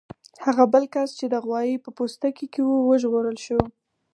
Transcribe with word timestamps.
هغه 0.45 0.63
بل 0.73 0.83
کس 0.93 1.09
چې 1.19 1.25
د 1.29 1.35
غوايي 1.45 1.75
په 1.83 1.89
پوستکي 1.97 2.47
کې 2.53 2.61
و 2.65 2.71
وژغورل 2.89 3.37
شو. 3.45 3.59